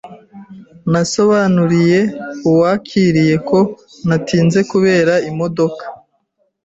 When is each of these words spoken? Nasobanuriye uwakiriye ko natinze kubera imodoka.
Nasobanuriye 0.91 1.99
uwakiriye 2.49 3.35
ko 3.49 3.59
natinze 4.07 4.59
kubera 4.71 5.13
imodoka. 5.29 5.83